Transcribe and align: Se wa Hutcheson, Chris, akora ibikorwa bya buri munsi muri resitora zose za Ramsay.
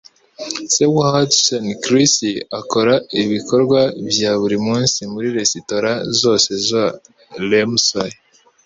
Se 0.73 0.83
wa 0.95 1.05
Hutcheson, 1.13 1.65
Chris, 1.83 2.13
akora 2.59 2.93
ibikorwa 3.23 3.79
bya 4.09 4.31
buri 4.41 4.57
munsi 4.67 4.99
muri 5.13 5.27
resitora 5.37 5.91
zose 6.21 6.49
za 6.69 6.83
Ramsay. 7.49 8.11